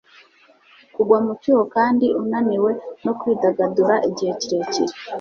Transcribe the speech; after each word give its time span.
kugwa 0.95 1.17
mu 1.25 1.31
cyuho 1.41 1.63
kandi 1.75 2.05
unaniwe 2.21 2.71
no 3.05 3.13
kwidagadura 3.19 3.95
igihe 4.09 4.31
kirekire 4.41 4.93